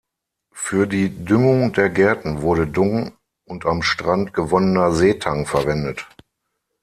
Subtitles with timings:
[0.55, 3.13] Für die Düngung der Gärten wurde Dung
[3.45, 6.07] und am Strand gewonnener Seetang verwendet.